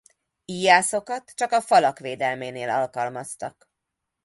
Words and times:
Íjászokat 0.45 1.31
csak 1.35 1.51
a 1.51 1.61
falak 1.61 1.99
védelménél 1.99 2.69
alkalmaztak. 2.69 3.67